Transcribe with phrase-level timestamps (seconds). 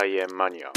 [0.00, 0.70] 菜園マニア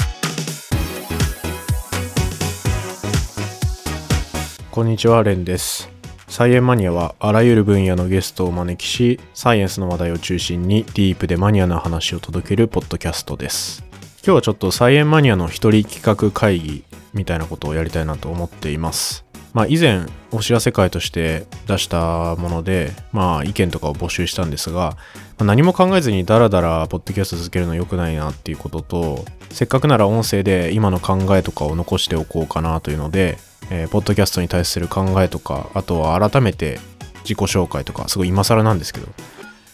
[4.72, 5.88] こんにちは、レンです。
[6.26, 13.84] サイエンマニアはあらゆる分野のゲストをお招きし、サイエンスの話題を中心にディープでマニアな話を届けるポッドキャストです。
[14.24, 16.82] 今日はちょっとサイエンマニアの一人企画会議
[17.14, 19.24] みたいなことをやりたいなと思っています。
[19.52, 24.96] まあ以前お知らせ会として出したもので、まあ意見とかを募集したんですが、
[25.38, 33.38] まあ何も考えずにダラダラポッドキャスト続けるの良くないなっていうことと、せっかくなら音声で今の考えとかを残しておこうかなというので、
[33.70, 36.80] えーポッドキャストに対する考えとか、あとは改めて
[37.22, 39.08] 自己紹介とか、すごい今更なんですけど、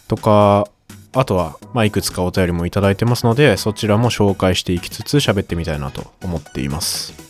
[0.09, 0.69] とか、
[1.13, 7.28] あとは、まあ、いくつかお便りもいただいてますので、そちらも紹介していきつつ喋ってみたいなと思っています。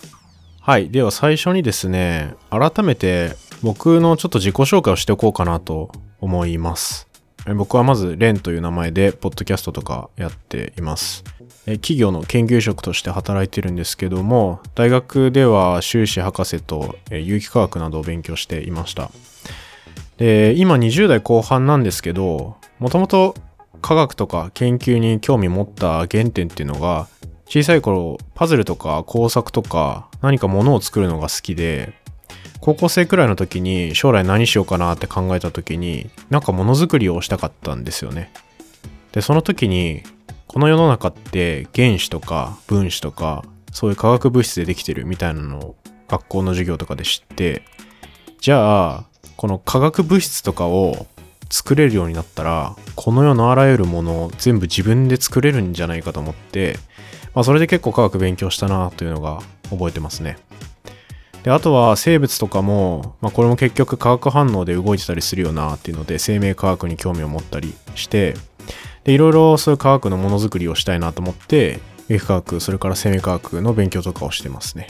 [0.68, 0.90] はい。
[0.90, 7.08] では最初にですね、改めて僕のちょっと自己紹介をしておこうかなと思います。
[7.56, 11.24] 僕はまず、レンという名前で、ポッドキャストとかやっています。
[11.64, 19.10] 企業の研究職として働いてるんですけども、大学では修士博士と有機化学などを勉強していました。
[20.18, 23.34] で、今20代後半なんですけど、もともと
[23.80, 27.08] 科学とか研究に興味持った原点っていうのが、
[27.46, 31.92] 小さい頃パズルとか工作とか何か物を作るのが好きで、
[32.60, 38.32] 高校生くらいの時に将来何しようかなって考えた時に、なんかものづくりをしたかったんですよね。
[39.12, 40.02] で、その時に、
[40.46, 45.76] この世の中って原子とか分子とか、そういう化学物質でできてるみたいなのを
[46.08, 47.62] 学校の授業とかで知って、
[48.40, 49.04] じゃあ、
[49.36, 51.06] この化学物質とかを
[51.50, 56.76] 作れるようになったら、この世のあらゆるものを全部自分で作れるんじゃないかと思って、
[57.34, 60.38] まあそれで結構科学勉強したなというのが覚えてますね。
[61.42, 68.34] で、あとは生物とかも、まあこれも結局化学反応で動いてたりするよなっていうので、生命科学に興味を持ったりして、
[69.04, 74.88] で、いろいろそういう科学のものづくりをしたいなと思って、有機化学、それから生命科学の勉強とかをしてますね。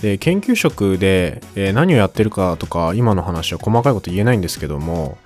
[0.00, 5.18] で、研究職で、えー何をやってるかとか、今の話は細かいこと言えないんですけども、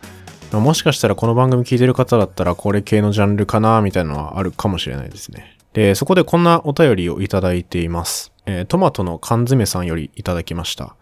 [0.52, 5.56] もしかしたらこの番組聞いてる方だったら、これ系のジャンルかな、みたいなのはあるかもしれないですね。
[5.72, 8.31] で、そこでこんなお便りをいただいています。
[8.46, 10.96] えートマトの缶詰さんよりいただきました。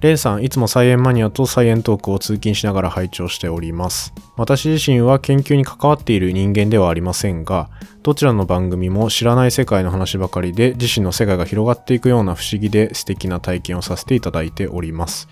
[0.00, 4.14] レンさん、いつもサイエンマニアとサイエントークを通勤しながら拝聴しております。
[4.38, 7.68] 私自身は研究に関わっている人間ではありませんが、
[8.02, 15.28] どちらの番組も知らない世界の話ばかりで自身の世界が広がっていくような不思議で素敵な体験をさせていただいております。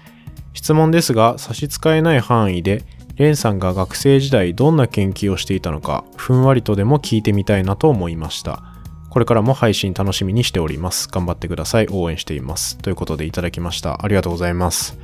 [0.53, 2.85] 質問ですが、差し支えない範囲で、
[3.17, 8.63] レンさんが学生時代どんな研究をしていたのか、ふんわりとでも聞いてみたいなと思いました。
[9.11, 11.09] これからも配信楽しみにしております。
[11.09, 11.89] 頑張ってください。
[11.91, 12.77] 応援しています。
[12.79, 14.05] ということでいただきました。
[14.05, 14.99] ありがとうございます。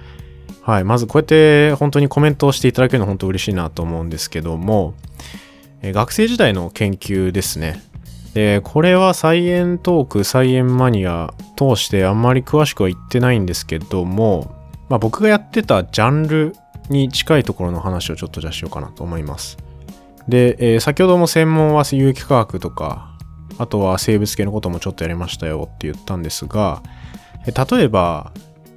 [0.62, 0.84] はい。
[0.84, 4.94] まずこうやって本当にコメントをしていただけるの本当嬉しいなと思うんですけども、
[5.82, 7.82] え学生時代の研究ですね。
[8.34, 14.54] で、これはサイエントーク、サイエンマニア通してあんまり詳しくは言ってないんですけども、
[14.88, 16.54] まあ僕がやってたジャンル
[16.88, 19.56] に近いところの話をちょっとじゃあしようかなと思います。
[20.28, 23.13] で、えー先ほども専門は有機化学とか、
[23.58, 26.82] あとは生物系のこともちょっとやりましたよって言ったんですが、
[27.46, 28.32] 例えば、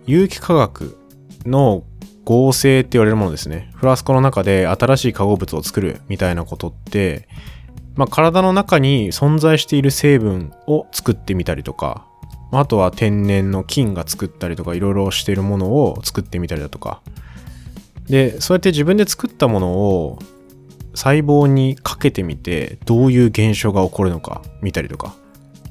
[0.05, 0.97] 有機化学
[1.45, 1.83] の
[2.25, 3.71] 合成って言われるものですね。
[3.75, 7.27] フラスコの中で新しい化合物を作るみたいなことって、
[7.95, 12.05] まあ、体の中に存在している成分を作ってみたりとか、
[12.51, 17.01] あとは天然の菌が作ったりとかいろいろしているものを作ってみたりだとか。
[18.07, 20.19] で、そうやって自分で作ったものを
[20.97, 25.13] 細胞にかけてみてどういう現象が起こるのか見たりとか。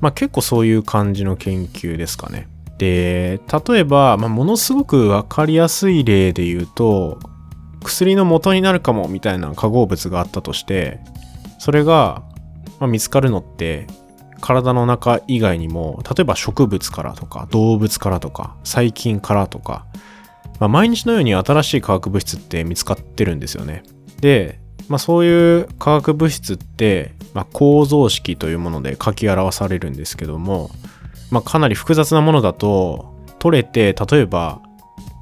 [0.01, 2.49] まあ結構そういう感じの研究ですかね。
[2.79, 7.19] で、例えば、まあ、ものすごくわかりやすい例で言うと、
[7.83, 11.01] 薬の元になるかもみたいな化合物があったとして、
[11.59, 12.23] それが、
[12.79, 13.87] まあ、見つかるのって、
[14.43, 19.87] 体の中以外にも、例えば植物からとか、動物からとか、細菌からとか、
[20.61, 23.83] まあ、毎日のように新しい化学物質って見つかってるんですよね。
[24.21, 30.71] で、まあ、そういう化学物質って、まあ、構造式というもので書き表されるんですけども、
[31.31, 34.61] まあ、かなり複雑なものだと、取れて、例えば、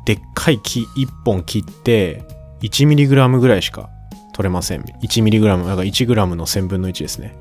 [0.07, 2.25] でっかい木1本切って、
[2.63, 3.91] 1mg ぐらいしか
[4.33, 4.83] 取れません。
[4.83, 7.37] 1mg、だから 1g の1000分の1ですね。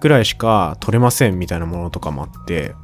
[0.00, 2.74] ぐらいしか取れませんみたいなものとかもあって、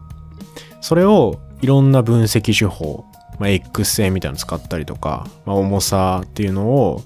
[0.80, 3.04] それをいろんな分析手法、
[3.38, 7.02] まあ、X 線みたいなの使ったりとか、まあ、重さっていうのを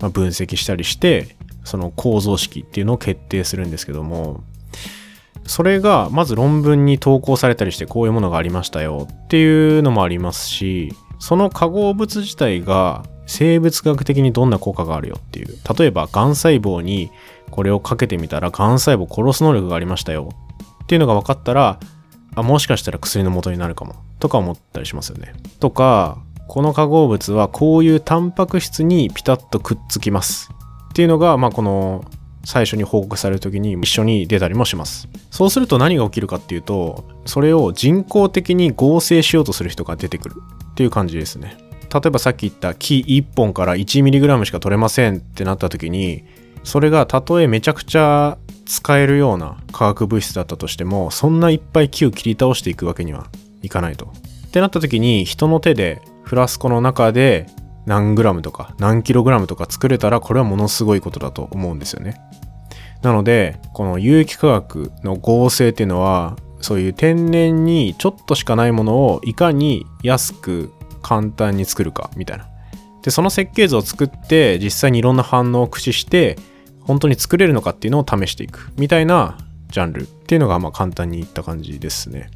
[0.00, 4.42] ま分析したりして、その構造式っていうのを決定するんですけども、
[5.44, 15.48] それがまず論文に投稿されたりしてこういうものがありましたよっていうのもありますし、その化合物自体が生物学的にどんな効果があるよっていう。
[15.78, 17.10] 例えば、癌細胞に
[17.50, 20.30] これをかけてみたら癌細胞殺す能力がありましたよ
[20.84, 21.78] っていうのが分かったら
[22.34, 25.34] あもしかしたら薬の元になるかもとか思ったりしますよね。
[25.60, 30.50] とかこの化合物はこういうタンパク質にピタッとくっつきます
[30.90, 32.06] っていうのが、まあ、この
[32.42, 35.08] 最初に報告される時に一緒に出たりもします。
[35.30, 40.36] そうすると何が起きるかっていうとそれを人工的に合成しようとする人が出てくる
[40.72, 41.58] っていう感じですね。
[41.92, 46.24] 例えばさっき言った木1本から 1mg しか取れませんってなった時に
[46.64, 53.26] それがたとえめちゃくちゃ使えるような化学物質だったとしてもそんないっぱい木を切り倒していくわけには
[53.62, 54.12] いかないと。
[54.46, 57.46] ってなった時に人の手でフラスコの中で
[57.86, 62.20] 何グラムとか何キログラムとか作れたらこれはものすごいことだと思うんですよね。
[63.00, 70.70] なのでこの有機化学の合成っていうのはそういう天然にちょっとしかないものをいかに安く
[71.00, 72.46] 簡単に作るかみたいな。
[73.02, 76.36] でその設計図を作って実際にいろんな反応を駆使して
[76.82, 79.38] 本当に作れるのかっていうのを試していくみたいな
[79.70, 82.28] ジャンルっていうのがまあ簡単に言った感じですね。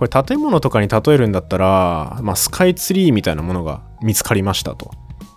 [0.00, 4.92] これ建物とかに例えるんだったら、まあ、スカイツリーみたいなものが見つかりましたと。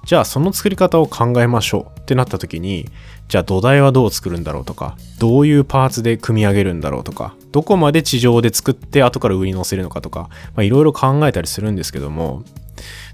[0.06, 2.88] じゃあその作り方を考えましょうってなった時に、
[3.28, 12.44] じゃあ土台はどう作るんだろうとか、どういうパーツで組み上げるんだろうとか、どこまで地上で作って後から上に乗せるのかとか、いろいろ考えたりするんですけども、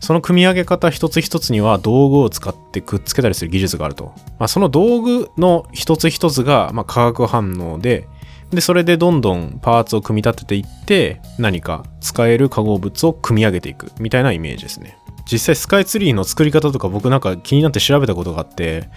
[0.02, 4.14] その組み上げ方一つ一つには道具を使ってくっつけたりする技術があると。
[4.38, 8.08] まあ、その道具の一つ一つが、ま、化学反応で、
[8.52, 14.98] で、それでどんどんパーツを組み立てていって、何か使える化合物を組み上げていくみたいなイメージですね。
[15.32, 18.90] 実際スカイツリーの作り方とか僕なんか気になって調べたことがあって、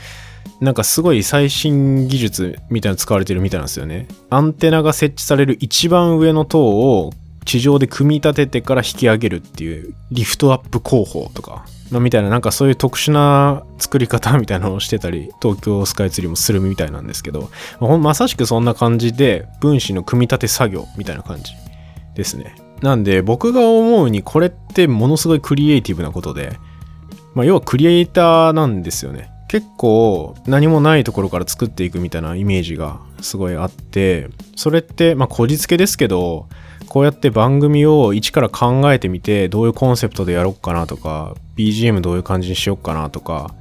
[0.61, 4.09] なんかすごい最新技術みたいなの使われてるみたいなんですよね。
[4.31, 7.13] アンテナが設置される一番上の塔を
[7.45, 17.51] 地上で組み立ててから引き上げるっていうリフトアップ工法とかのみたいななんかそういう特殊な作り方みたいなのをしてたり東京スカイツリーもするみたいなんですけど
[17.81, 21.53] まさしくそんな感じで分子の組み立て作業みたいな感じ
[22.15, 22.55] ですね。
[22.83, 26.59] なんで僕が思うにこれってものすごいクリエイティブなことで、
[27.35, 29.31] まあ、要はクリエイターなんですよね。
[29.47, 36.49] 結構何もないところから作っていくみたいなイメージがすごいあってそれってまあこじつけですけど
[36.89, 43.55] こうやって番組を一から考えてみてどういうコンセプトでやろうかなとか BGM どういう感じにしようかなとか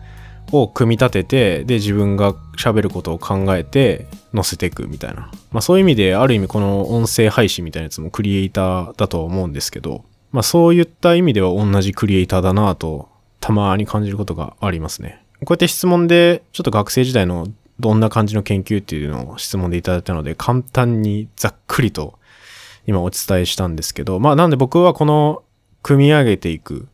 [0.52, 13.10] を組み立ててで自分が喋ることを考えて載せていくみたいな、まあ、そういう意味である意味この音声配信みたいなやつもクリエイターだと思うんですけど、まあ、そういった意味では同じクリエイターだなと
[13.40, 15.24] たまに感じることがありますね。
[15.46, 17.48] こうやって質問でちょっと学生時代の
[17.80, 22.20] どんな感じの研究っていうのを質問でいただいたので簡単にざっくりと
[22.86, 25.44] 今お伝えしたんですけど、まあなんで僕はこの
[25.82, 26.88] 組み上げていく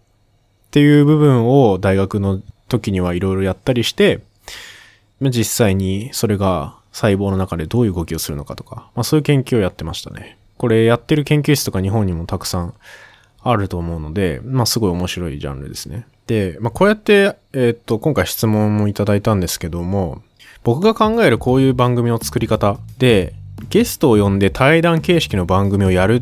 [0.67, 4.21] っていう部分を大学の時にはいろいろやったりして、
[5.21, 10.37] 実際にそれが細胞の中でどういう動きをするのかとか、まあそういう研究をやってましたね。
[10.57, 12.73] これやってる研究室とか日本にもたくさん
[13.41, 16.05] あると思うので、まあすごい面白いジャンルですね。
[16.27, 20.21] で、まあこうやって、えー、っと、今回質問もいただいたんですけども、
[20.63, 23.33] 僕が考えるこういう番組の作り方で、
[23.69, 26.21] ゲストを呼んで対談形式の番組をやるっ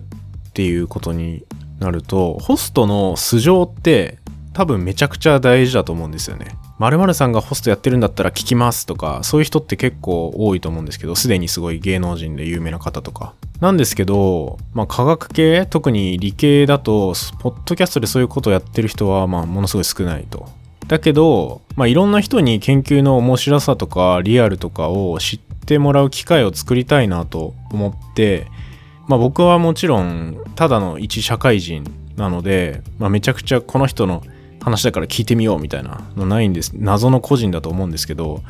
[0.53, 1.43] ていうことに
[1.79, 4.19] なると、ホストの素性って
[4.55, 6.55] 多分めちゃくちゃ大事だと思うんですよね。
[6.79, 13.33] 〇〇さんがホストやってるんだったら聞きますとか、そういう人って結構多いと思うんですけど、すでにすごい芸能人で有名な方とか。
[13.59, 20.47] なんですけど、まあ科学系、特に理系だと、ポッドキャストでそういうことをやってる人は、まあものすごい少ないと。
[20.87, 28.47] だけど、まあいろんな人に研究の面白さとかリアルとかを知ってもらう機会を作りたいなと思って、
[29.09, 31.83] まあ僕はもちろんただの一社会人
[32.15, 34.23] なので、まあ、めちゃくちゃこの人の
[34.65, 36.71] 話だから聞いてみようみたいなのないんです。
[36.73, 38.41] 謎の個人だと思うんですけど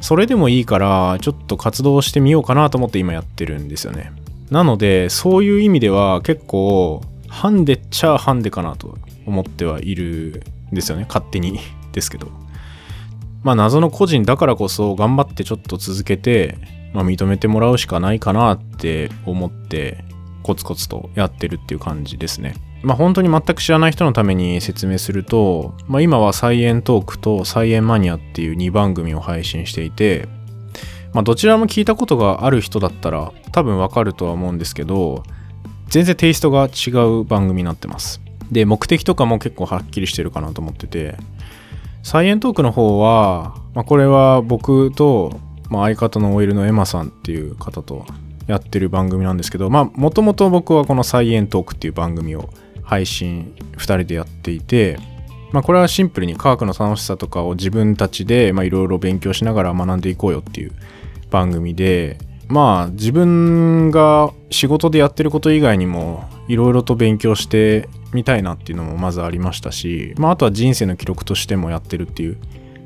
[0.00, 4.12] それでもいいからちょっと活動してみようかなと思って今やってるんですよね。
[4.50, 11.04] なのでそういう意味では結構ハンデっちゃハンデかなと思ってはいるんですよね。
[11.06, 11.60] 勝手に。
[11.92, 12.26] ですけど。
[13.44, 16.58] まあ謎の個人だからこそ頑張ってちょっと続けて、
[16.92, 20.04] まあ、認めてもらうしかないかなって思って
[20.42, 22.54] コツコツとやってるっていう感じですね。
[22.82, 30.28] まあ本当に全く知らない人のために説明すると、まあ今はサイエントークとサイエンマニアっていう2番組を配信していて、
[31.12, 35.22] まあどちらも聞いたことがある人だったら多分わかるとは思うんですけど、
[35.88, 38.20] 全然テイストが違う番組になってます。
[38.50, 41.16] で、目的とかも結構はっきりしてるかなと思ってて、
[42.02, 48.06] サイエントークの方は、まあ、これは僕と、まあ、相方の OL のエマさんっていう方と
[48.46, 52.48] やってる番組なんですけど、もともと僕はこのサイエントークっていう番組を
[52.90, 54.98] 配信2人でやっていて、
[55.52, 60.72] まあ、これはシンプルに科学の楽しさとかを自分たちでいろいろ勉強しながら学んでいこうよっていう
[61.30, 62.18] 番組で、
[62.48, 72.38] まあ自分が仕事でやってること以外にもいろいろと勉強してみたいなっていうのもまずありましたし、まあ、あとは人生の記録としてもやってるっていう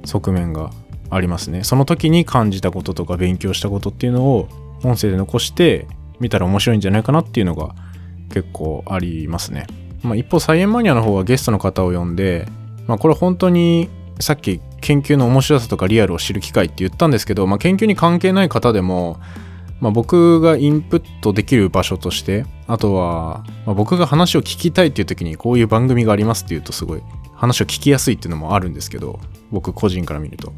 [0.05, 0.71] 側面が
[1.09, 1.65] ありますね。
[1.65, 4.49] その時に感じたこととか勉強したことっていうのを
[4.85, 5.87] 音声で残して
[6.21, 7.75] 見たら面白いんじゃないかなっていうのが
[8.29, 9.67] 結構ありますね、
[10.05, 12.47] まあ、一方サイエンマニアの方はゲストの方を呼んで、
[12.87, 13.89] まあ、これ本当に
[14.21, 19.19] さっき研究の面白さとかリアルを知る機会って言ったんですけど、まあ、研究に関係ない方でも
[19.81, 27.03] まあ、僕がインプットできる場所としてあとは、まあ、僕が話を聞きたいっていう時にこういう番組がありますっていうとすごい
[27.35, 29.21] 話を聞きやすいっていうのもあるんですけど
[29.51, 30.55] 僕個人から見ると。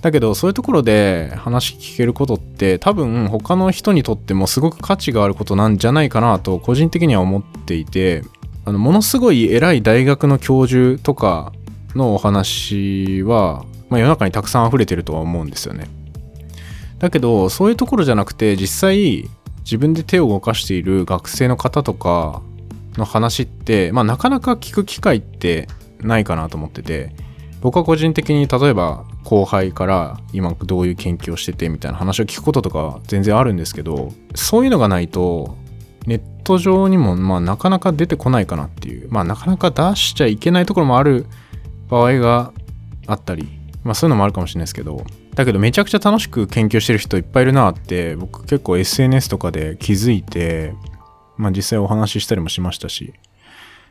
[0.00, 8.24] だけどそういうところで話聞けることって多分他の人にとってもすごく価値があることなんじゃないかなと個人的には思っていて
[8.64, 11.52] あのものすごい偉い大学の教授とか
[11.94, 15.88] のお話は、まあ、世の中にたくさん溢れてるとは思うんですよね。
[16.98, 19.28] だけどそういうところじゃなくて実際
[19.64, 22.42] 自分で手を動かしている学生の方とか
[22.96, 25.66] の話って、まあ、なかなか聞く機会って
[26.00, 27.14] ないかなと思ってて
[27.60, 35.56] 僕は個人的に例えば後輩から今どういう研究をしててみたいな話を聞くこととか全然あるんですけどそういうのがないと
[36.06, 39.08] ネット上にもまあなかなか出てこないかなっていう。
[39.10, 41.26] まあなかなか出しちゃいけないところもある
[41.88, 42.52] 場合が
[43.06, 43.48] あったり。
[43.84, 45.04] まあそういうのもあるかもしれないですけど。
[45.34, 50.74] だけどめちゃくちゃ楽しく研究してる人いっぱいいるなって僕結構 SNS とかで気づいて、
[51.36, 53.14] まあ実際お話ししたりもしましたし。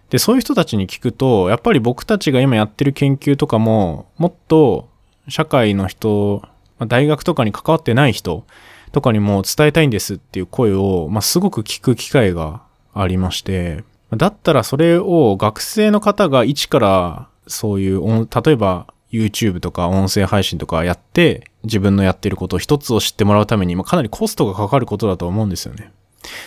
[0.09, 4.89] で、そういう人たちに聞くと、やっぱり僕たちが今やってる研究とかも、もっと
[5.29, 6.41] 社会の人、
[6.85, 8.45] 大学とかに関わってない人
[8.91, 12.61] とかにも伝えたいんですっていう声を、まあ、すごく聞く機会が
[12.93, 13.83] ありまして、
[14.15, 18.01] だったらそれを学生の方が一からそういう、
[18.45, 25.91] 例えば YouTube とか音声配信とかやって、自分のやってることを一つを知ってもらうために、まあ、かなりコストがかかることだと思うんですよね。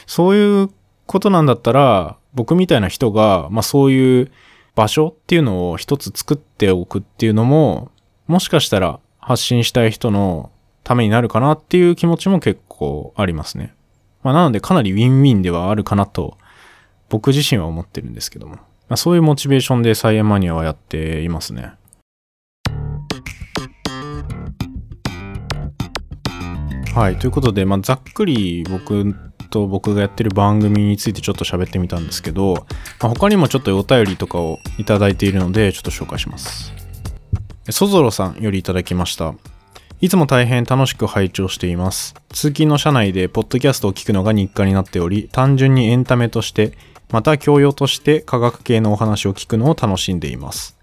[0.07, 0.71] そういう
[1.07, 4.33] ことなんだったら、僕みたいな人が、まあそういう
[4.75, 7.91] 場所っていうのを一つ作っておくっていうのも、
[8.27, 10.51] もしかしたら発信したい人の
[10.85, 13.75] ためになるかなっていう気持ちも結構ありますね。
[14.23, 16.39] まあなのでかなりウィンウィンではあるかなと、
[17.09, 18.57] 僕自身は思ってるんですけども。
[18.57, 21.73] まあ、そういうモチベーションでサイエンマニアはやっていますね。
[26.95, 27.19] はい。
[27.19, 29.15] ということで、まあ、ざっくり僕
[29.51, 32.67] と僕がやってる番組についてちょっと喋ってみたんですけど、
[33.01, 36.73] まあ、他にもちょっとお便りとかをいただいているので、ちょっと紹介します。
[37.71, 39.35] そぞろさんよりいただきました。
[40.05, 42.15] いつも大変楽しく拝聴しています。
[42.29, 46.75] 通勤の車内でポッドキャストを聞くのが日課になっており、単純にエンタメとして、
[47.11, 50.77] また教養として科学系のお話を聞くのを楽しんでいます。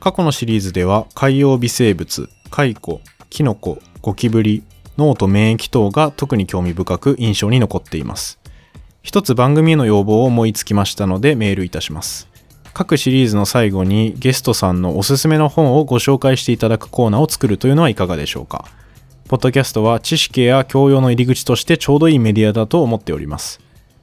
[0.00, 4.62] 過去のシリーズでは海洋微生物、蚕、キノコ、ゴキブリ、
[4.96, 8.40] 脳と免疫等が特に興味深く印象に残っています。
[9.02, 12.33] 一つ番組への要望を思いつきましたのでメールいたします。
[12.74, 18.66] 各シリーズの最後にゲストさんのおすすめの本をご紹介していただくコーナーを作るというのはいかがでしょうか。
[19.28, 23.60] ポッドキャストは知識や教養の入り口としてちょうどいいメディアだと思っております。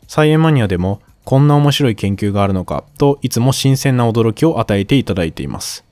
[0.08, 5.84] サイエンマニアでもこんな面白い研究があるのかといつも新鮮な驚きを与えていただいています。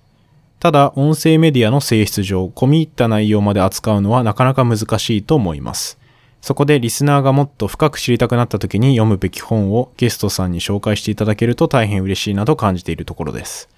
[0.60, 5.98] ただ、音声メディアの性質上、込み入った内容まで扱うのはなかなか難しいと思います。
[6.42, 13.70] そこでリスナーがもっと深く知りたくなった時に読むべき本をゲストさんに紹介していただけると大変嬉しいなと感じているところです。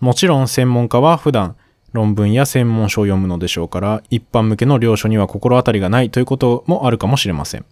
[0.00, 1.56] もちろん専門家は普段
[1.92, 7.64] 論文や専門書を読むのでしょうから、一般向けの領書には心当たりがないということもあるかもしれません。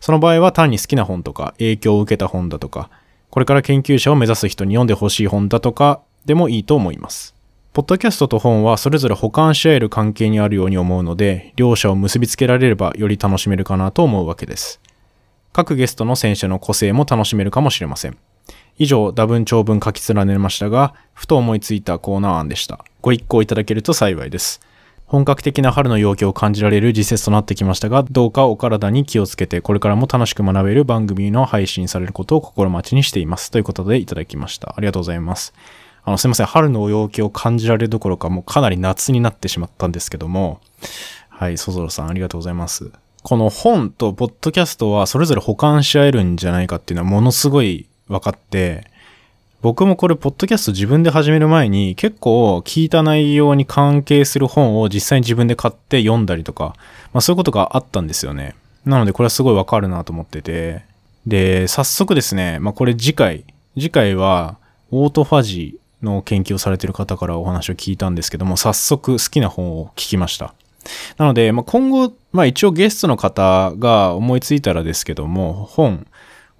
[0.00, 2.90] その場合は単に好きな本とか、影響を受けた本だとか、
[3.30, 7.35] これから研究者を目指す人に読んでほしい本だとかでもいいと思います。
[7.76, 14.80] ポッドキャストと本はそれぞれ補完し合える関係にあるように思うので、両者を結びつけられればより楽しめるかなと思うわけです。
[15.52, 18.16] 各ゲストの選手の個性も楽しめるかもしれません。
[18.78, 22.82] 以上、多文長文書き連ねましたが、ふと思いついたコーナー案でした。
[23.02, 24.62] ご一行いただけると幸いです。
[25.04, 33.50] 本格的な春の陽気を感じられる時節となってきましたが、どうかお体に気をつけて、これからも楽しく学べる番組の配信されることを心待ちにしています。
[33.50, 34.72] ということでいただきました。
[34.74, 35.52] ありがとうございます。
[36.06, 36.46] あの、すいません。
[36.46, 40.60] 春のお陽気を感じられるどころか、もうかなり夏になってしまったんですけども、
[41.28, 42.92] はい、そぞろさんありがとうございます。
[43.24, 48.88] この本とポッドキャストはそれぞれ保管し合えるんじゃないかっていうのはものすごい分かって、
[49.62, 56.76] 僕もこれ、ポッドキャスト自分で始める前に、結構聞いた内容に関係する本を実際に自分で買って読んだりとか、
[57.12, 58.54] まあそういうことがあったんですよね。
[58.84, 60.84] なのでこれはすごいわかるなと思ってて。
[61.26, 63.44] で、早速ですね、まあこれ次回、
[63.74, 64.58] 次回は、
[64.92, 70.54] オートファジーの研究をされてる方からお話を聞いたんですけども、早速好きな本を聞きました。
[71.18, 76.06] なので、まあ、今後、まあ、一応ゲストの方が思いついたらですけども、本、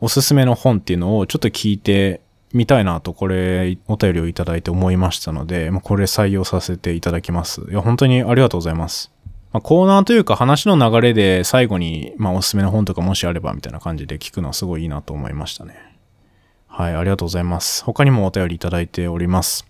[0.00, 2.20] おすすめの本っていうのをちょっと聞いて
[2.52, 7.62] みたいなと、これ、お便りをいただいて思いましたので、まあ、これ採用させていただきます。
[7.70, 9.10] いや、本当にありがとうございます。
[9.52, 15.85] まあ、コーナーというか話の流れで最後に、まあ、おすすめの本とかもしあればみたいな感じで聞くのはすごいいいなと思いましたね。
[16.76, 17.82] はい、ありがとうございます。
[17.84, 19.64] 他にもお便りいただいております。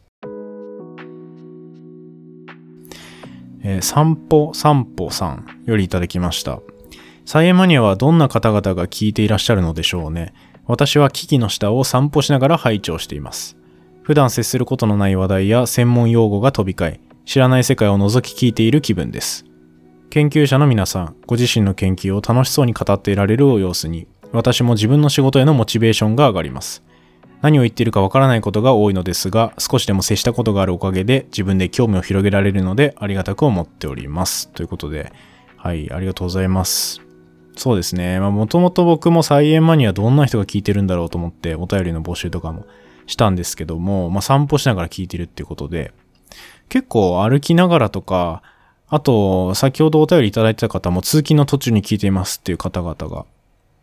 [3.62, 6.58] えー、散歩散歩さんよりいただきました。
[7.25, 10.34] サイエンマニアはどんな方々が聞いていらっしゃるのでしょうね。
[10.66, 13.56] 私は機器の下を散歩しながら拝聴しています。
[14.02, 19.44] 普段接することのない話題や専門用語が飛び交い、知らない世界を覗き聞いている気分です。
[20.10, 26.82] 研究者の皆さん、ご自身の研究を楽しそうに語っていられるお様子に、私も自分の仕事へのモチベーションが上がります。
[27.43, 34.49] 何を言っているかわからないことが多いのですが、少しでも接したことがあるおかげで自分で興味を広げられるのでありがたく思っております。
[34.49, 35.12] ということで、
[35.57, 37.00] はい、ありがとうございます。
[37.57, 38.21] そうですね。
[38.21, 42.66] まあ、もともと僕も菜園マニアどんな人が聞いてるんだろうと思ってお便りの募集とかも
[43.07, 45.93] したんですけども、まあ、散歩しながら聞いてるっていうことで、
[46.69, 48.43] 結構歩きながらとか、
[48.88, 53.25] あと、先ほどお便りいただいてた方も通勤の途中に聞いていますっていう方々が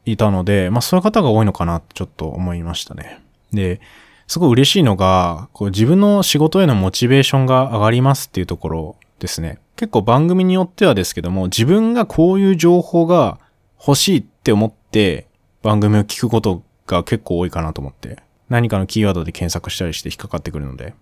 [0.05, 3.21] いたので、まあそういう方が多いのかなちょっと思いましたね。
[3.55, 3.81] で、
[4.27, 9.59] すごい嬉しいのが、こう自分の仕事へのモチベーションが上がりますっていうところですね。
[9.75, 13.39] 結構番組によってはですけども、自分がこういう情報が
[13.79, 15.27] 欲しいって思って
[15.61, 18.17] 番組を聞くことが結構多いかなと思って。
[18.49, 20.93] 何かのキーワードで検索したりして引っかかってくるので。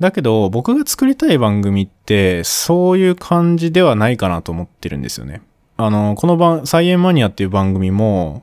[0.00, 5.42] だけど、僕が作りたい番組って、そういう感じではないかなと思ってるんですよね。
[5.76, 8.42] あの、この番、サイエンマニアっていう番組も、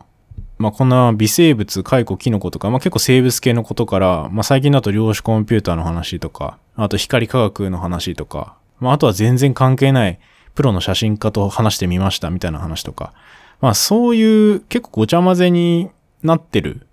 [0.62, 10.20] まあ、こんな微生物、カイコ、キノコとか、まあ、結構生物系のことから、まあ、最近だと量子コンピューターの話とか、あと光科学の話とか、まあ、あとは全然関係ない
[10.54, 13.14] プロの写真家と話してみましたみたいな話とか、
[13.60, 15.90] まあ、そういう結構ごちゃ混ぜに
[16.24, 16.88] なってる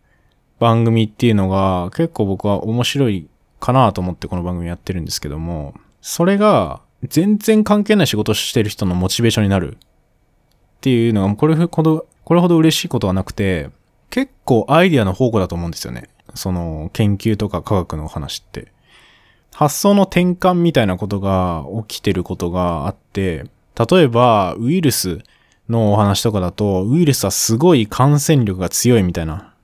[0.59, 3.29] 番組っていうのが結構僕は面白い
[3.61, 13.71] かなと思ってこの番組やってるんですけども、それが全然関係ない仕事してる人のモチベーションになるっていうのが、これほどこれほど嬉しいことはなくて、
[14.11, 16.11] 結構アイディアの宝庫だと思うんですよね。
[16.35, 18.71] その研究とか科学の話って。
[19.55, 23.47] 発想の転換みたいなことが起きてることがあって、
[23.91, 25.21] 例えばウイルス
[25.71, 29.55] のお話とかだと、ウイルスはすごい感染力が強いみたいな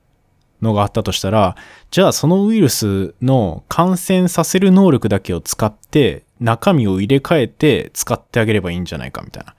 [0.63, 1.55] のがあったとしたら、
[1.91, 9.53] じゃあそのウイルスの感染させる能力だけを使って中身を入れ替えて使ってあげればいいんじゃないかみたいな。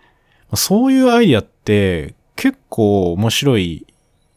[0.57, 3.87] そういうアイディアって結構面白い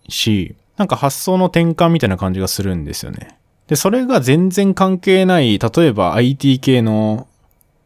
[0.07, 3.38] し、なんか発想の転換みたいな感じがするんですよね。
[3.67, 7.27] で、それが全然関係ない、例えば IT 系の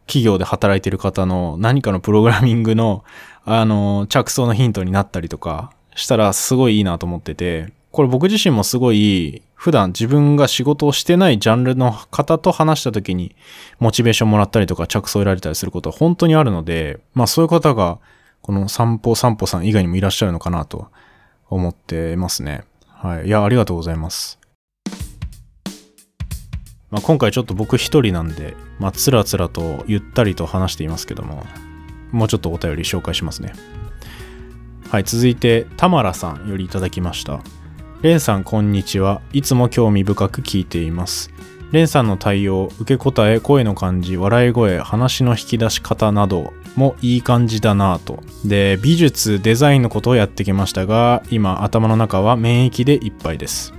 [0.06, 3.04] 企業で働いてる方の何かのプログラミングの、
[3.45, 13.36] あの、着想のヒントになったりとかしたらすごいいいなと思ってて、これ僕自身もすごい普段自分が仕事をしてないジャンルの方と話した時に
[13.80, 17.99] モチベーションもらったりとか着想を得られたりすることは本当にあるので、まあそういう方が
[18.43, 20.89] この散歩散歩さん以外にもいらっしゃるのかなと
[21.49, 22.65] 思ってますね。
[22.88, 23.27] はい。
[23.27, 24.38] いや、ありがとうございます。
[26.91, 31.45] まあ、今回ちょっと僕一人なんで、まあ、つらつらとゆったりと話していますけども、
[32.12, 33.53] もうちょっとお便り紹介しますね。
[34.89, 37.39] はい、続いて、たまらさんよりいただきました。
[38.01, 39.21] れんさん、こんにちは。
[39.32, 41.32] いつも興味深く聞いています。
[41.71, 48.21] レンさんの対応、受け答え、声の感じ、笑い声、話の引き出し方などもいい感じだなぁと。
[48.45, 53.73] で、美術、デザインのことをやってきましたが、今頭の中は免疫でいっぱいです。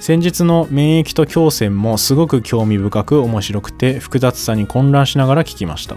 [0.00, 5.96] 先日の免疫と胸腺もすごく興味深く面白くて複雑さに混乱しながら聞きました。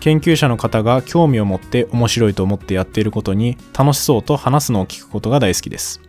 [0.00, 6.00] 研究者の方が興味を持って面白いと思ってやっていることに楽しそうと話すのを聞くことが大好きです。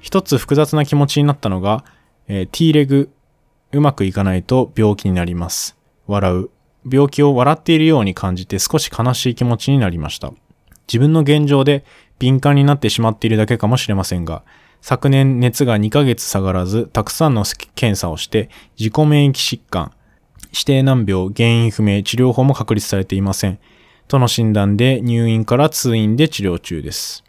[0.00, 1.84] 一つ複雑な気持ちになったのが、
[2.26, 3.10] えー、T レグ
[3.70, 5.76] うまくいかないと病気になります。
[6.06, 6.50] 笑う。
[6.84, 10.32] 病気を笑っているように感じて少し悲しい気持ちになりました。
[10.88, 11.84] 自分の現状で
[12.18, 14.42] 敏感になってしまっているだけかもしれませんが、
[14.80, 19.92] 昨年熱が2ヶ月下がらず、たくさんの検査をして、自己免疫疾患、
[20.52, 23.58] 指定難病、原因不明、治療法も確立されていません。
[24.08, 27.24] との診断で入院から通院で治療中です。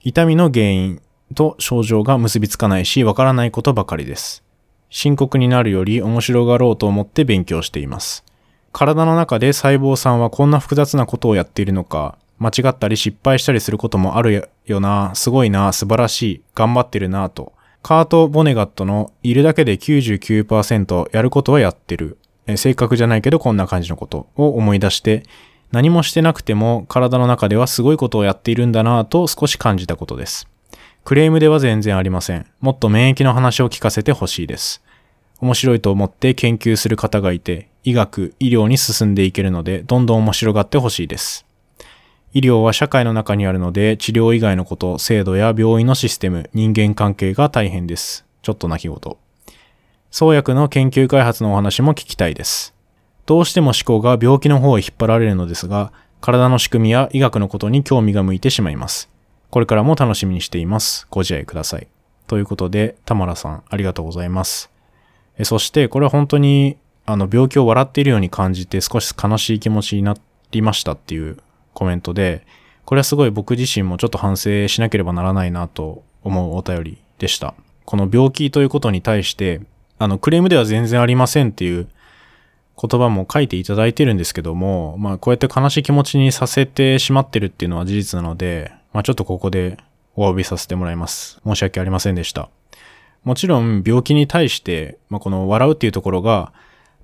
[0.00, 1.00] 痛みの原因
[1.34, 4.42] と症状が結びつかないし、わからないことばかりです。
[4.90, 8.24] 深刻になるより面白がろうと思って勉強しています。
[8.72, 17.52] 体の中で細胞さんはこんな複雑なことをやっているのか、間違ったり失敗したりすることもあるよな、すごいな、素晴らしい、頑張ってるなと。
[17.82, 22.18] カート・ボネガットのいるだけで99%やることはやってる。
[22.46, 25.24] え正確じゃないけどこんな感じのことを思い出して、
[25.70, 30.48] 何もしてなくても体の中ではすごいことをやっているんだなぁと少し感じたことです。
[31.04, 32.46] クレームでは全然ありません。
[32.60, 34.82] もっと免疫の話を聞かせてほしいです。
[35.42, 41.44] 面白いと思って研究する方がいて、医学、医療に進んでいけるので、どんどん面白がってほしいです。
[42.32, 48.24] 医療は社会の中にあるので、治療以外のこと、制度や病院のシステム、人間関係が大変です。
[48.42, 49.16] ちょっと泣き言。
[50.12, 52.72] 創薬の研究開発のお話も聞きたいです。
[53.26, 59.10] どうしても思考が病気の方へ引っ張られるのですが、体の仕組みや医学のことに興味が向いてしまいます。
[59.50, 61.08] これからも楽しみにしています。
[61.10, 61.88] ご自愛ください。
[62.28, 64.71] ということで、田村さん、ありがとうございます。
[65.38, 70.14] えそして、これは本当に、あの、病気を笑っているように感じて少し悲しい気持ちにな
[70.50, 71.38] りましたっていう
[71.74, 72.46] コメントで、
[72.84, 77.54] これはすごい僕自身もちょっと反省しなければならないなと思うお便りでした。
[77.84, 79.60] この病気ということに対して、
[79.98, 81.88] あの、クレームでは全然ありませんっていう
[82.80, 89.78] 言葉も書いていただいてるんですけども、まあこうやって悲しい気持ちにさせてしまってるっていうのは事実なので、まあちょっとここで
[90.16, 91.40] お詫びさせてもらいます。
[91.44, 92.48] 申し訳ありませんでした。
[93.24, 96.52] もちろん病気に対して、まあこの笑うっていうところが、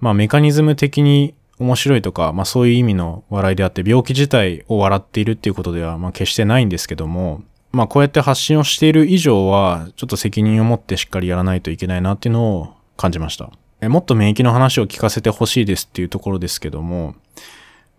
[0.01, 13.51] まあメカニズム的に面白いとか、まあそういう意味の笑いであって、病気自体を笑っているっていうことでは、まあ決してないんですけども、まあこうやって発信をしている以上は、ちょっと責任を持ってしっかりやらないといけないなっていうのを感じました。
[13.89, 17.15] もっと免疫の話を聞かせてほしいですっていうところですけども、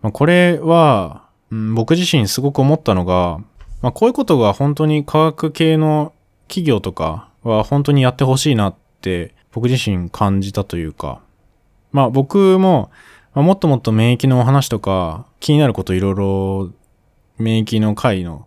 [0.02, 3.38] まあ、これは、うん、僕自身すごく思ったのが、
[3.80, 6.12] まあ、こういうことが本当に科学系の
[6.48, 11.20] 企業とかは本当にやってほしいなって僕自身感じたというか、
[11.92, 12.90] まあ僕も、
[13.34, 16.72] まあ、もっともっと免疫のお話とか気になることいろいろ
[17.38, 18.46] 免疫の回の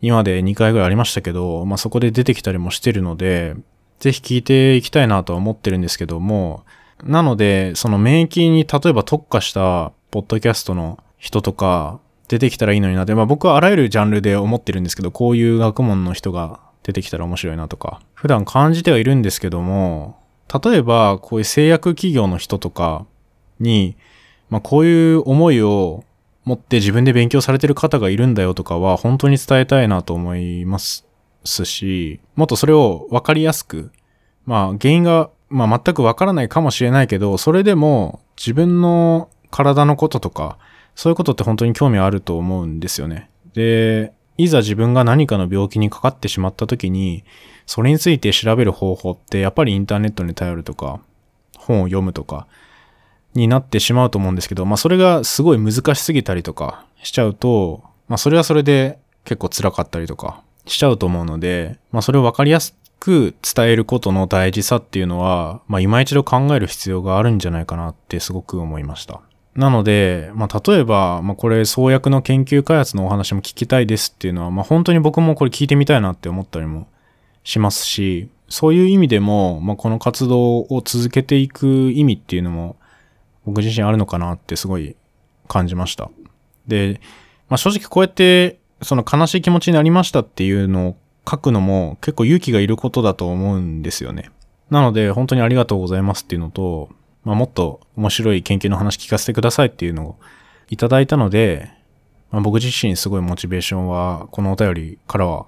[0.00, 3.56] 今で2回ぐらいありましたけど、まあそこで出てきたりもしてるので、
[3.98, 6.64] ぜひ聞いていきたいなとは思ってるんですけども、
[7.02, 20.20] なので、その免疫に例えば特化したポッドキャストの人とか出てきたらいいのになって、まあ僕はあらゆるジャンルで思ってるんですけど、こういう学問の人が出てきたら面白いなとか、普段感じてはいるんですけども、
[20.64, 23.06] 例えばこういう製薬企業の人とか
[23.58, 23.96] に、
[24.50, 26.04] まあこういう思いを
[26.44, 31.04] 持って自分で勉強されてる方がいるんだよとかは本当に伝えたいなと思います
[31.64, 33.90] し、もっとそれを分かりやすく、
[34.44, 40.56] まあ原因が、まあ、全く分からないかもしれないけど、それでも自分の体のこととか、
[40.94, 43.28] そういうことって本当に興味あると思うんですよね。
[43.54, 47.24] で、いざ自分が何かの病気にかかってしまった時に、
[47.66, 51.00] それについて調べる方法ってやっぱりインターネットに頼るとか、
[51.56, 52.46] 本を読むとか、
[53.34, 69.20] になってしまうと思うんですけど、まあそれがすごい難しすぎたりとかしちゃうと、まあそれはそれで結構辛かったりとかしちゃうと思うので、まあそれをわかりやすく伝えることの大事さっていうのは、まあ今一度考える必要があるんじゃないかなってすごく思いました。
[69.56, 76.86] なので、まあ例えば、まあこれ創薬の研究開発のお話も聞きたいですっていうのは、まあ本当に僕もこれ聞いてみたいなって思ったりも
[77.42, 82.76] しますし、そういう意味でも、まあこの活動を続けていく意味っていうのも
[83.46, 84.94] 僕自身あるのかなってすごい
[85.48, 86.10] 感じました。
[86.66, 87.00] で、
[87.48, 90.96] まあ正直こうやってその悲しい気持ちになりましたっていうのを
[91.28, 94.30] 書くのも結構勇気がいることだと思うんですよね。
[94.68, 96.90] なので本当にありがとうございますっていうのと、
[97.26, 100.16] まあ、もっと面白い研究の話聞かせてくださいっていうのを
[100.70, 101.68] いただいたので、
[102.30, 105.46] まあ、僕自身すごいモチベーションはこのお便りからは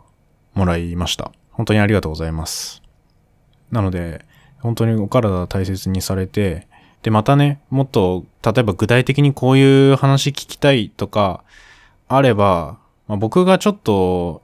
[0.54, 1.30] もらいました。
[1.52, 2.82] 本当にありがとうございます。
[3.70, 4.24] なので、
[4.58, 6.66] 本当にお体大切にされて、
[7.04, 11.44] で、またね、もっと、例えば具体的にこういう話聞きたいとか、
[12.08, 14.42] あれば、まあ、僕がちょっと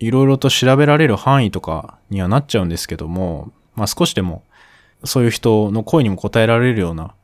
[0.00, 4.42] いろいろと調べられる範囲とかにはなっちゃうんですけども、まあ、少しでも
[5.04, 7.14] そういう人の声にも応えられるような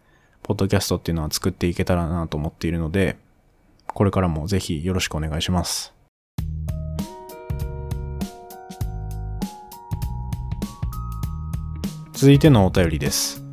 [0.42, 3.16] ポッドキャストっていうのは作っていけたらなと思っているので、
[3.86, 5.92] これからもぜひよろしくお願いします。
[12.12, 13.44] 続いてのお便りです。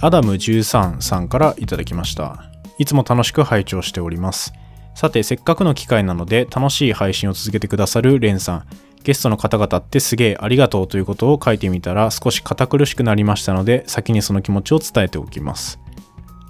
[0.00, 2.44] アダム13さんからいただきました。
[2.78, 4.52] いつも楽しく拝聴しております。
[4.94, 8.66] さて、せっかくの機会なので楽しい配信を続けてくださるレンさん。
[9.02, 15.80] ゲストの方々ってすげえありがとうということを書いてみたら少し堅苦しくなりましたので先にその気持ちを伝えておきます。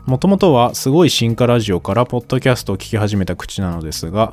[0.07, 4.33] もともとはすごい進化ラジオからポッドキャストを聞き始めた口なのですが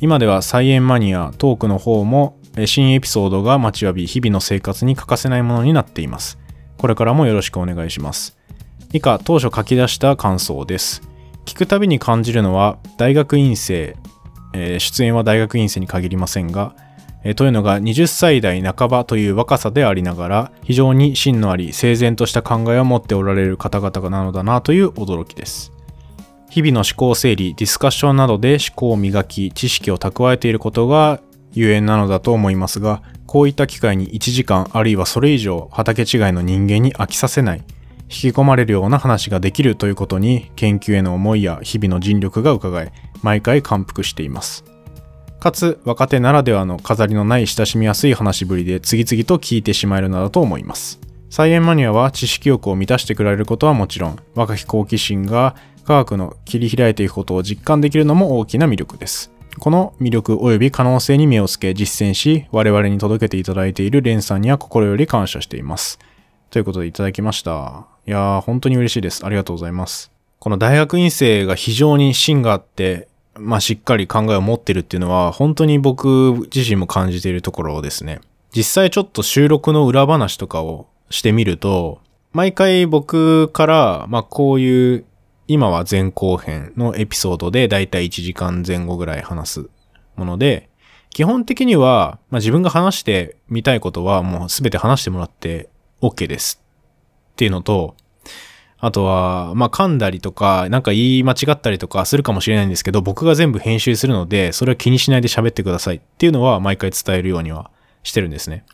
[0.00, 6.38] 今では菜園マニアトークの方も新エピソードが待ちわび日々の生活に欠かせないものになっています。
[6.78, 8.38] これからもよろしくお願いします。
[8.92, 11.02] 以下当初書き出した感想です。
[11.44, 13.96] 聞くたびに感じるのは大学院生、
[14.54, 16.74] えー、出演は大学院生に限りませんが
[17.36, 25.72] というのが20歳代半ばという若さでありながら非常に芯のあり整然とした考えを持っておられる方々なのだなという驚きです。
[26.50, 31.20] 日々の思考整理ディスカッションなどで思考を磨き知識を蓄えていることが
[31.52, 37.58] ゆえなのだと思いますがこういった機会に1時間あるいはそれ以上畑違いの人間に飽きさせない
[38.04, 44.64] 引き込まれるような話ができるということに研究への思いや日々の尽力が伺え毎回感服しています。
[45.40, 51.00] かつ若手ならではの飾りのない親しみやすい話ぶりで次々と聞いてしまえるのだと思います。
[51.30, 59.30] 菜園マニアは知識欲を満たしてくれることはもちろん若き好奇心が科学の切り開いていくことを実感できるのも大きな魅力です。
[59.58, 65.98] この魅力及び可能性に目をつけ実践し我々に届けていただいているレンさんには心より感謝しています。
[66.50, 67.86] ということでいただきました。
[68.06, 69.24] いやー本当に嬉しいです。
[69.24, 70.10] ありがとうございます。
[70.38, 73.07] この大学院生が非常に芯があって
[73.38, 78.20] まあ、しっかり考えを持ってるっていうのは、本当に僕自身も感じているところですね。
[78.54, 82.00] 実際ちょっと収録の裏話とかをしてみると、
[82.32, 85.04] 毎回僕から、まあ、こういう、
[85.46, 89.70] 今は前後編のエピソードでだいたい1時間前後ぐらい話す
[90.16, 90.68] もので、
[91.10, 95.70] 基本的には、まあ、自分が話してみたいことはもうすべて話してもらって
[96.02, 96.62] OK です
[97.32, 97.96] っていうのと、
[98.80, 107.70] あとは、まあ、噛んだりとか、なんか言い間違ったりとかするかもしれないんですけど、僕が全部編集するので、それは気にしないで喋ってくださいっていうのは毎回伝えるようには
[108.04, 108.64] してるんですね。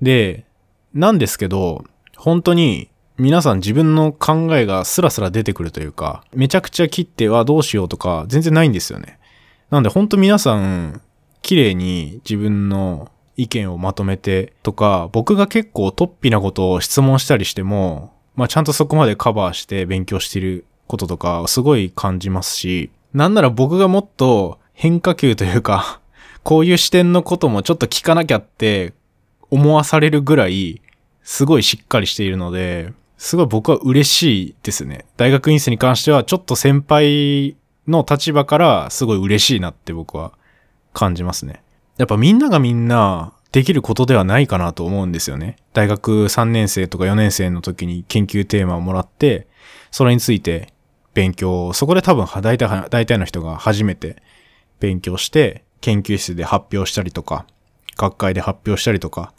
[0.00, 0.44] で、
[0.92, 1.84] なんですけど、
[2.16, 9.18] 本当に皆さん自分の考えがスラスラ出てくるというか、めちゃくちゃ切ってはどうしようとか全然ないんですよね。
[9.70, 11.00] なんで本当皆さん、
[11.42, 26.00] 綺麗に自分の意見をまとめてとか、僕が結構突飛なことを質問したりしても、まあちゃんとそこまでカバーして勉強していることとかすごい感じますし、なんなら僕がもっと変化球というか、
[26.42, 28.92] こういう視点のこともちょっと聞かなきゃって
[29.50, 30.82] 思わされるぐらい、
[31.22, 35.06] すごいしっかりしているので、すごい僕は嬉しいですね。
[35.16, 40.32] 大学院生に関してはちょっと先輩の立場からすごい嬉しいなって僕は
[40.92, 41.62] 感じますね。
[41.96, 45.54] やっぱみんながみんなできることではないかなと思うんですよね。
[45.74, 49.46] 大学3年生とか4年生の時に研究テーマをもらって、
[49.92, 50.72] それについて
[51.14, 54.20] 勉強、そこで多分大体、大体の人が初めて
[54.80, 57.46] 勉強して、研究室で発表したりとか、
[57.96, 59.32] 学会で発表したりとか、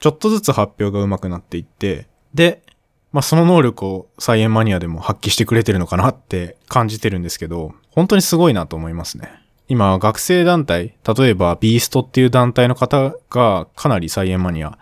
[0.00, 2.62] ちょっとずつ発表が上手くなっていって、で、
[3.10, 9.41] まあ、その能力をサイエンマニアでも発揮してくれてるのかなって感じてるんですけど、本当にすごいなと思いますね。
[9.72, 14.76] 今、学生団体、例えばビーストっていう団体の方がかなりサイエンマニア、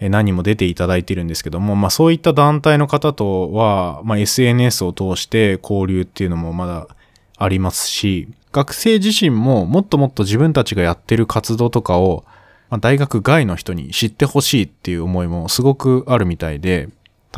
[0.00, 6.88] 何人も出ていただいてるんですけども、まあそういった団体の方とは、まあ SNS を通して交流っていうのもまだ
[7.36, 12.24] ありますし、学生自身ももっともっと自分たちがやってる活動とかを、
[12.70, 16.88] まあ、大学外の人に知ってほしいっていう思いもすごくあるみたいで、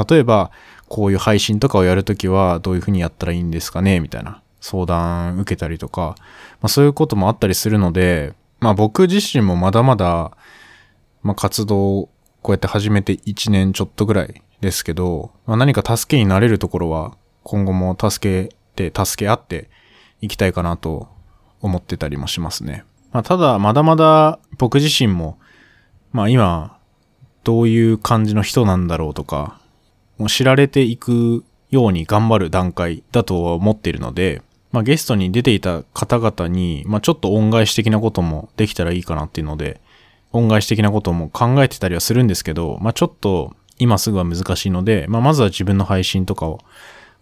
[0.08, 0.52] 例えば
[0.86, 4.40] こういう配信とかをやるときはどういうふうにやったらいいんですかねみたいな。
[4.62, 6.14] 相談受けたりとか、
[6.60, 10.36] まあ、そういうこともあったりするので、まあ僕自身もまだまだ、
[11.22, 12.08] まあ活動を
[12.42, 19.68] こうやって始めて1年ちょっとぐらいですけど、まあ、何か助けになれるところは今後も助けて、助け合って
[20.20, 21.08] いきたいかなと
[21.60, 22.84] 思ってたりもしますね。
[23.10, 25.38] まあただまだまだ僕自身も、
[26.12, 26.78] まあ今、
[27.42, 29.58] どういう感じの人なんだろうとか、
[30.18, 34.42] もう知られていくように頑張る段階だと思っているので、
[34.72, 39.80] まあ、ゲストに出ていた方々に、まあ、ちょっと恩返し的なこともできたらいいかなっていうので、
[40.32, 46.60] 恩返し的なことも考えてたりはするんですけど、まあ、ちょっと今すぐは難しいので、まあ、まずは自分の配信とかを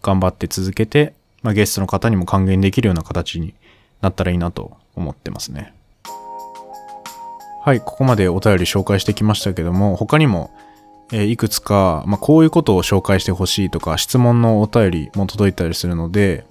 [0.01, 3.53] 頑張って続けて、まあ、ゲストの方にも還元できるような形に
[4.01, 5.73] なったらいいなと思ってますね。
[7.63, 10.51] はい、ここまでお便り紹介してきましたけども、他にも、
[11.11, 16.45] え、いくつか、まあ、こういうことを紹介してほしいとか、質問のお便りも届いたりするので、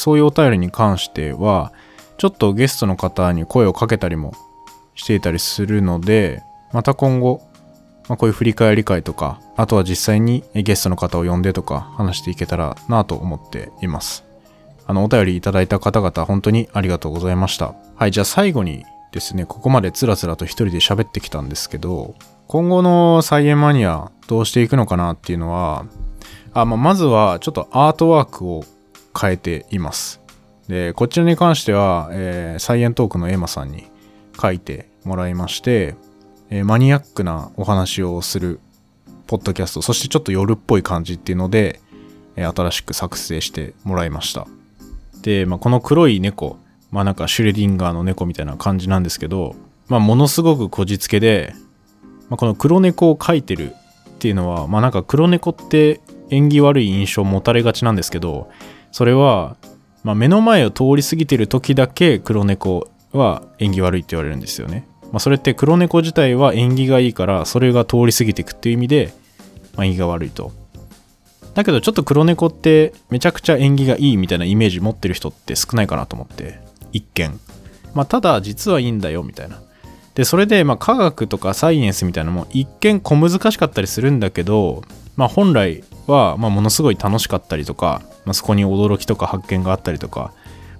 [0.00, 1.72] そういうお便りに関しては、
[2.16, 4.34] ちょっとゲストの方に声をかけたりも
[4.94, 7.42] していたりするので、また今後、
[8.08, 14.24] まあ、こういう振り返り会とか、あとは実際にゲストの方を呼んでとか話していけたらなと思っています。
[14.86, 17.74] あの、お便りいただいた方々、本当にありがとうございました。
[17.94, 22.14] はい、じゃあ最後にですね、ここまでつらつらと一人で喋ってきたんですけど、
[22.46, 25.84] 今後のサイエンマニアどうしていくのかなっていうのは、
[26.52, 28.64] あまあ、まずはちょっとアートワークを
[29.18, 30.20] 変えています。
[30.68, 33.84] で、こちらに関しては、えー、サイエントークのエマさんに
[34.40, 35.96] 書いてもらいまして、
[36.50, 38.60] えー、マニアックなお話をする
[39.26, 41.80] ポッドキャスト、そしてちょっと夜っぽい感じっていうので、
[42.36, 44.46] えー、新しく作成してもらいました。
[45.22, 46.58] で、まあ、この黒い猫、
[46.90, 49.54] まあなんかシュレディンガーの猫みたいな感じなんですけど、
[49.88, 51.52] まあ、ものすごくこじつけで、
[52.28, 53.74] まあ、この黒猫を描いてる
[54.08, 58.48] っていうのは、まあ、なんか黒猫って縁起悪い印象を持たれがちなんですけど、
[58.92, 59.56] それは、
[60.02, 64.86] まあ、目の前を通り過ぎてる時だけ黒猫は縁起悪いって言われるんですよね。
[65.12, 69.12] まあ、それって黒猫自体は縁起がいいからそれが通り過ぎていくっていう意味で、
[69.76, 70.52] まあ、縁起が悪いと。
[71.54, 76.60] だけどちょっと黒猫ってめちゃくちゃ縁起がいいみたいなイメージ持ってる人って少ないかなと思って
[76.92, 77.40] 一見。
[77.92, 79.60] まあただ実はいいんだよみたいな。
[80.14, 84.82] でそれでまあ科学とかサイエンスみたいなのも一見小難しかったりするんだけど、
[85.16, 90.32] まあ、本来はまものすごい楽しかったりとか、まあ、そこに驚きとか発見があったりとか、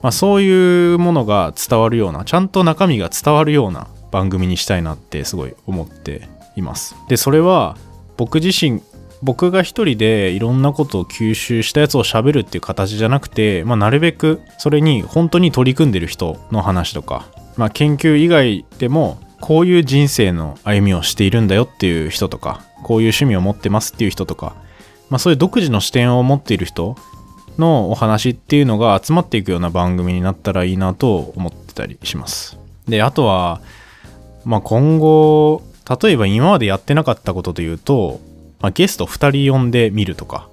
[0.02, 6.96] まあ、そういうものが伝わるようなちゃんと中身が伝わるような番組にしたいなってすごい思っています。
[7.08, 7.76] でそれは
[8.16, 8.82] 僕自身
[9.22, 24.56] 僕が一人でいろんなことを吸収したやつを喋るっていう形じゃなくて、まあ、なるべくそれに本当に取り組んでる人の話とか、まあ、研究以外でもこういう人生の歩みをしているんだよっていう人とかこういう趣味を持ってますっていう人とか、
[25.10, 26.96] まあ、そういう独自の視点を持っている人
[27.58, 32.58] のお話っていうのが集まっていくような番組になったらいいなと思ってたりします。
[32.88, 33.60] であとは
[34.44, 35.62] まあ、今後
[36.02, 38.20] 例えば今までやってなかったことで言うと、
[38.60, 40.48] まあ、ゲスト2人呼んでみるとか、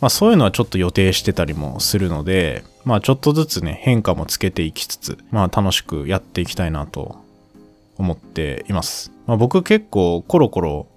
[0.00, 7.22] まあ、そういうのはちょっと予定してたりもするので、まあ、ちょっとずつね変化もつけていきつつ、まあ、楽しくやっていきたいなと
[7.96, 10.88] 思っています、まあ、僕結構コロコロ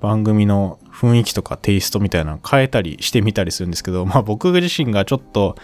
[0.00, 5.56] 番組の雰囲気とかテイストみたいなの変えたりしてみたりするんですけど、まあ、僕自身がちょっと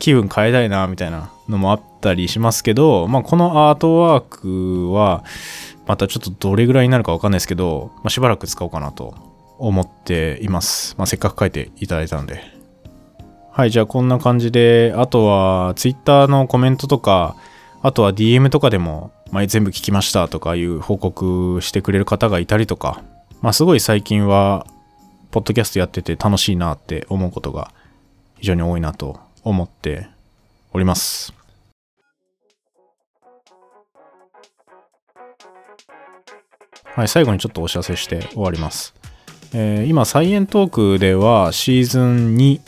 [0.00, 5.22] 気分変えたいなみたいなのもあったりしますけど、まあ、このアートワークは
[5.86, 9.14] またちょっとどれぐらいになるかわかんないですけど、まあ、しばらく使おうかなと
[9.58, 10.96] 思っています。
[10.98, 12.42] まあ、せっかく書いていただいたので。
[13.52, 17.36] はい、じゃあこんな感じで、あとは Twitter のコメントとか、
[17.82, 23.02] あとは DM とかでも、まあ、全部聞きましたとかいう報告してくれる方がいたりとか、
[23.42, 24.68] まあ、すごい最近は、
[25.32, 27.72] ポッドキャストやってて楽しいなって思うことが
[28.38, 30.06] 非常に多いなと思って
[30.72, 31.34] おります。
[36.84, 38.94] はい、最後にちょっとお知らせして終わります。
[39.52, 42.60] えー、今、サイエントークではシーズン2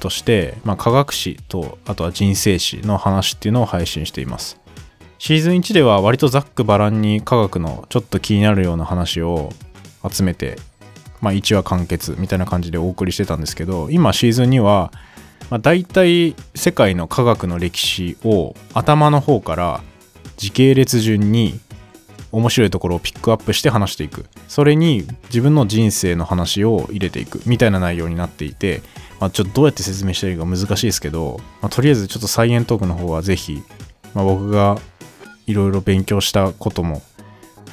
[0.00, 4.60] として、まあ、科学史と、あとは人生史の話っていうのを配信しています。
[5.18, 9.50] シーズン1では割とざっくばらんに科学のちょっと気になるような話を
[10.08, 10.58] 集めて、
[11.20, 14.92] まあ、1話完結みたいな感じでお送りしてたんですけど、今シーズン2は、
[15.50, 19.82] まあ、大体世界の科学の歴史を頭の方から
[20.36, 21.58] 時系列順に
[22.32, 24.26] 面白いところをピックアップして話していく。
[24.48, 28.82] それに自分の人生の話を入れていくみたいな内容になっていて、
[29.18, 33.62] まあ、ちょっとどうやって説明したらいいか難しいですけど、まあ、とりあえずちょっとサイエントークの方はぜひ、
[34.14, 34.78] まあ、僕が
[35.46, 37.02] いろいろ勉強したことも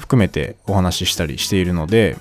[0.08, 2.16] 含めてお話ししたりしているので、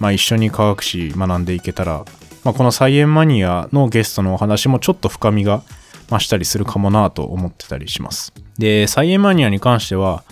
[0.00, 2.04] まあ、一緒に科学史学んでいけたら
[2.46, 5.64] まあ、このサイエンマニアのゲストのお話もちょっと深みが
[6.08, 8.32] 増したりするかもなと思ってたりします。
[8.56, 10.22] で、サイエンマニアに関しては、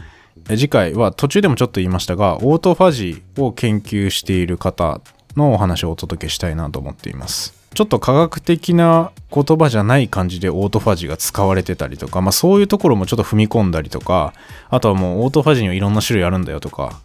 [0.47, 5.01] 次回は途中でもちょっと言いましたが、オートファジーを研究している方
[5.35, 7.64] のお話をお届けしたいなと思っています。
[7.75, 14.33] ちょっと科学的な言葉じゃない感じでオートファジーが使われてたりとか、まあそういうところもちょっと踏み込んだりとか、
[14.71, 17.01] あとはもうオートファジーにはいろんな種類あるんだよとか、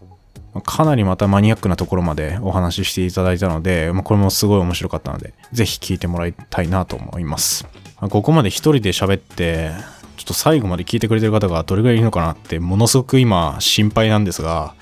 [0.64, 7.66] かなりまたマニアックなところまでお話ししていただいたので、まあ、これもすごい面白かったので、ぜひ聞いてもらいたいなと思います。
[8.00, 9.70] ここまで一人で喋って、
[10.16, 14.74] ちょっと最後まで聞いてくれてる方がどれぐらいいるのかなって、ものすごく今心配なんですが、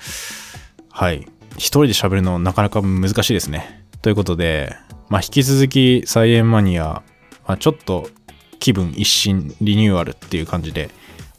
[0.91, 1.27] はい。
[1.57, 3.85] 一人で喋るのなかなか難しいですね。
[4.01, 4.75] ということで、
[5.09, 7.03] まあ、引き続き菜園マニア、
[7.47, 8.09] ま、ちょっと
[8.59, 10.89] 気分一新リニューアルっていう感じで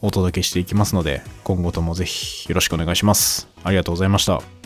[0.02, 3.48] お届けしていきますので、今後ともぜひよろしくお願いします。
[3.62, 4.59] ありがとうございました。